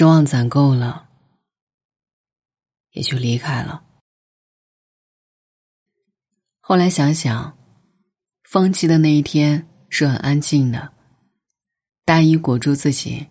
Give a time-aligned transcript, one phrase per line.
[0.00, 1.10] 失望攒够了，
[2.92, 3.84] 也就离开了。
[6.58, 7.58] 后来想想，
[8.44, 10.94] 放弃的那一天是很安静的，
[12.06, 13.28] 大衣裹住自己，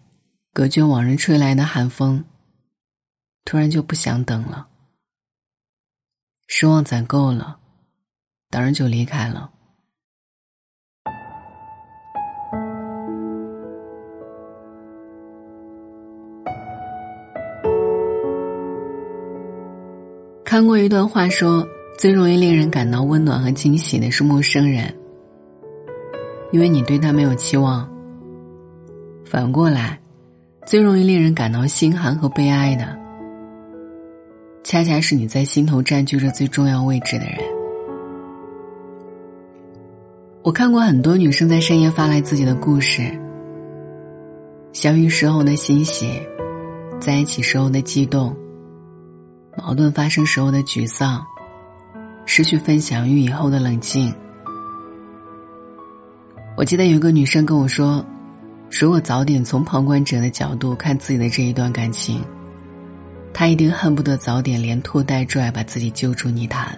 [0.54, 2.24] 隔绝往日吹来的寒风。
[3.46, 4.70] 突然就不想等了，
[6.46, 7.60] 失望攒够了，
[8.52, 9.52] 当然就离开了。
[20.50, 21.64] 看过一段话，说
[21.96, 24.92] 最容易令人感到温暖和惊喜的是陌生人，
[26.52, 27.88] 因为你对他没有期望。
[29.24, 30.00] 反过来，
[30.66, 32.98] 最容易令人感到心寒和悲哀的，
[34.64, 37.38] 恰恰是你在心头占据着最重要位置的人。
[40.42, 43.04] 我看过很多女生在深夜发来自己的故事，
[44.74, 46.20] 相遇时候的欣喜，
[47.00, 48.36] 在一起时候的激动。
[49.62, 51.26] 矛盾发生时候的沮丧，
[52.26, 54.14] 失去分享欲以后的冷静。
[56.56, 58.06] 我记得有一个女生跟我说
[58.72, 62.24] ：“如果早点从旁观者的角度看自己的这一段感情，
[63.34, 66.78] 她一定恨不得早点连拖带拽把自己揪出泥潭。”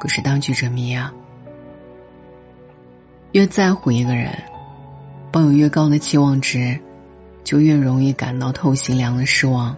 [0.00, 1.12] 可是当局者迷啊，
[3.32, 4.36] 越在乎一个人，
[5.30, 6.78] 抱有越高的期望值，
[7.44, 9.74] 就越容易感到透心凉的失望。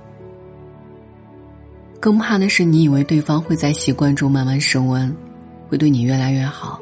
[2.00, 5.14] 更怕的是，你以为对方会在习惯中慢慢升温，
[5.68, 6.80] 会对你越来越好。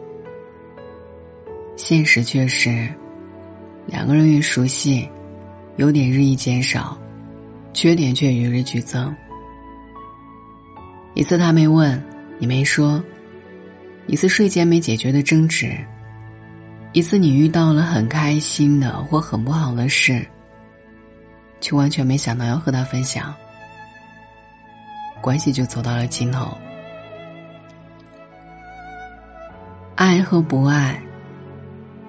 [1.77, 2.89] 现实却是，
[3.87, 5.09] 两个人越熟悉，
[5.77, 6.97] 优点日益减少，
[7.73, 9.15] 缺点却与日俱增。
[11.15, 12.03] 一次他没问，
[12.39, 13.03] 你没说；
[14.07, 15.69] 一次睡前没解决的争执；
[16.92, 20.27] 一次你遇到了很开心的或很不好的事，
[21.61, 23.35] 却完全没想到要和他分享。
[25.25, 26.55] 关系就走到了尽头。
[29.95, 31.01] 爱和不爱，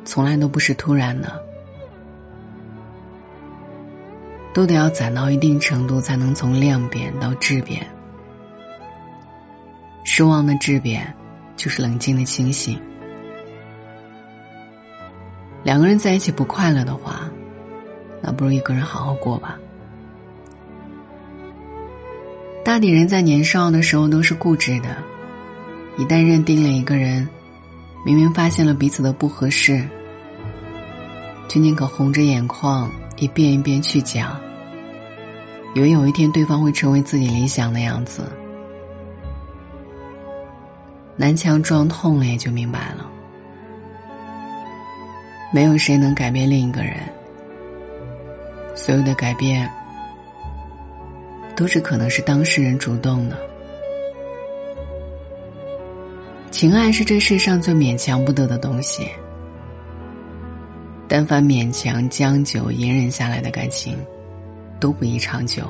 [0.03, 1.41] 从来都不是突然的，
[4.53, 7.87] 都得要攒到一定程度，才能从量变到质变。
[10.03, 11.15] 失望的质变，
[11.55, 12.77] 就是冷静的清醒。
[15.63, 17.31] 两个人在一起不快乐的话，
[18.21, 19.57] 那不如一个人好好过吧。
[22.65, 24.97] 大抵人在年少的时候都是固执的，
[25.99, 27.29] 一旦认定了一个人，
[28.03, 29.87] 明明发现了彼此的不合适，
[31.47, 34.35] 却宁可红着眼眶一遍一遍去讲，
[35.75, 38.23] 以为有一天对方会成为自己理想的样子。
[41.15, 43.07] 南墙撞痛了也就明白了，
[45.53, 46.95] 没有谁能改变另一个人，
[48.73, 49.71] 所有的改变。
[51.55, 53.37] 都是可能是当事人主动的。
[56.51, 59.09] 情爱是这世上最勉强不得的东西，
[61.07, 63.97] 但凡勉强将就、隐忍下来的感情，
[64.79, 65.63] 都不宜长久。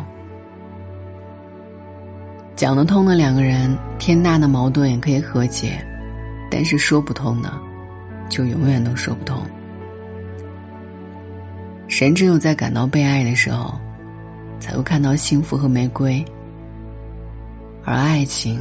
[2.56, 5.84] 讲得通的两个人，天大的矛盾也可以和解，
[6.50, 7.52] 但是说不通的，
[8.30, 9.42] 就永远都说不通。
[11.88, 13.80] 人只有在感到被爱的时候。
[14.66, 16.26] 才会看到幸福和玫瑰，
[17.84, 18.60] 而爱情，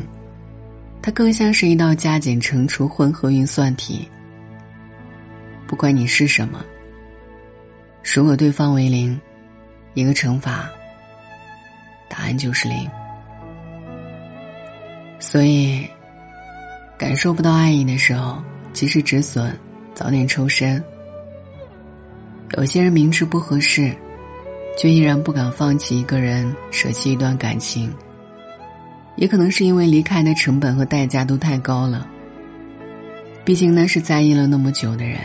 [1.00, 4.06] 它更像是一道加减乘除混合运算题。
[5.66, 6.62] 不管你是什么，
[8.02, 9.18] 如果对方为零，
[9.94, 10.68] 一个乘法，
[12.06, 12.86] 答案就是零。
[15.18, 15.88] 所以，
[16.98, 18.42] 感受不到爱意的时候，
[18.74, 19.50] 及时止损，
[19.94, 20.84] 早点抽身。
[22.58, 23.96] 有些人明知不合适。
[24.76, 27.92] 却依然不敢放弃一个人，舍弃一段感情。
[29.16, 32.06] 也可能是因为离开的成本和代价都太高了。
[33.44, 35.18] 毕竟那是在意了那么久的人，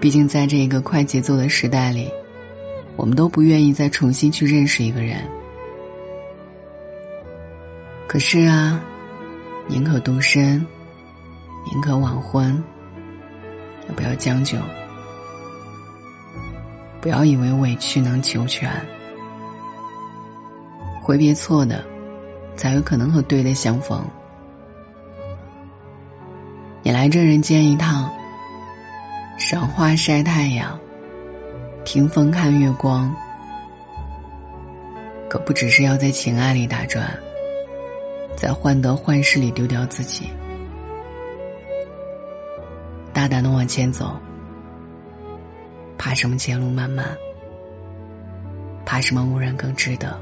[0.00, 2.08] 毕竟在这一个快节奏的时代里，
[2.96, 5.18] 我们都不愿意再重新去认识一个人。
[8.06, 8.80] 可是啊，
[9.66, 10.64] 宁可独身，
[11.70, 12.62] 宁可晚婚，
[13.86, 14.56] 也不要将就。
[17.00, 18.70] 不要以为委屈能求全，
[21.00, 21.84] 挥别错的，
[22.56, 24.04] 才有可能和对的相逢。
[26.82, 28.10] 你来这人间一趟，
[29.38, 30.78] 赏花晒太阳，
[31.84, 33.14] 听风看月光，
[35.28, 37.08] 可不只是要在情爱里打转，
[38.36, 40.30] 在患得患失里丢掉自己，
[43.12, 44.18] 大胆的往前走。
[45.98, 47.04] 怕什么前路漫漫？
[48.86, 50.18] 怕什么无人更值得？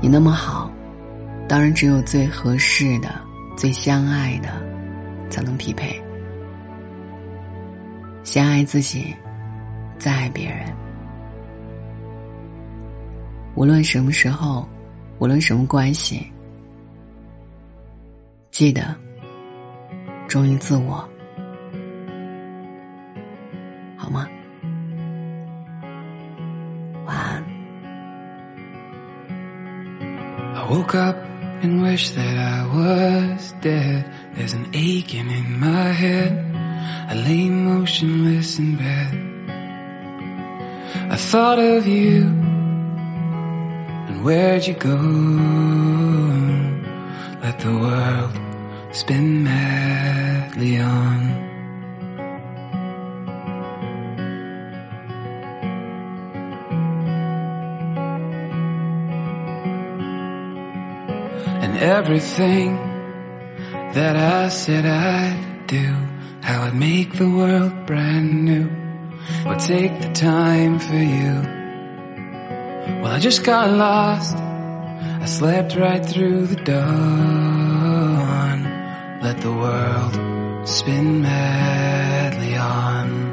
[0.00, 0.68] 你那么好，
[1.48, 3.14] 当然只有最合适的、
[3.56, 4.48] 最相爱的，
[5.30, 6.02] 才能匹配。
[8.24, 9.14] 先爱自己，
[9.98, 10.66] 再爱别人。
[13.54, 14.66] 无论什么时候，
[15.18, 16.26] 无论什么关系，
[18.50, 18.96] 记得
[20.26, 21.08] 忠于自我，
[30.62, 31.16] I woke up
[31.64, 34.08] and wished that I was dead.
[34.34, 36.32] There's an aching in my head.
[37.10, 39.12] I lay motionless in bed.
[41.10, 42.26] I thought of you.
[44.06, 44.98] And where'd you go?
[47.42, 48.38] Let the world
[48.94, 51.51] spin madly on.
[61.82, 62.76] Everything
[63.92, 65.88] that I said I'd do,
[66.40, 68.70] how I'd make the world brand new,
[69.46, 71.42] would take the time for you.
[73.02, 74.36] Well, I just got lost.
[74.36, 78.58] I slept right through the dawn.
[79.20, 83.31] Let the world spin madly on.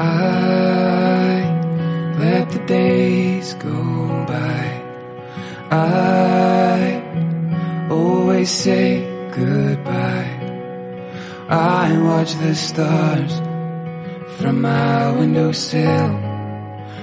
[0.00, 1.44] I
[2.18, 4.64] let the days go by.
[5.70, 7.02] I
[7.90, 10.32] always say goodbye.
[11.50, 13.32] I watch the stars
[14.38, 16.08] from my windowsill.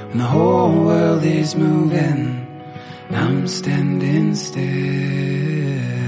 [0.10, 2.48] When the whole world is moving,
[3.12, 6.07] I'm standing still.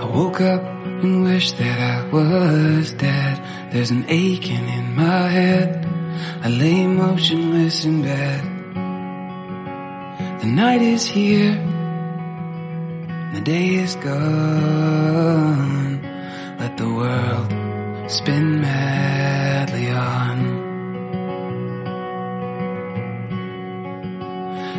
[0.00, 0.62] I woke up
[1.02, 3.38] and wish that I was dead.
[3.70, 5.86] There's an aching in my head.
[6.42, 8.42] I lay motionless in bed.
[10.40, 11.54] The night is here.
[13.34, 16.00] The day is gone.
[16.58, 20.38] Let the world spin madly on.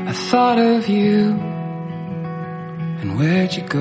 [0.08, 1.51] I thought of you.
[3.02, 3.80] And where'd you go?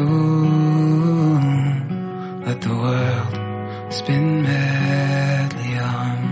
[2.46, 6.29] Let the world spin madly on.